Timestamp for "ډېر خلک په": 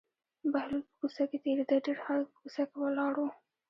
1.85-2.37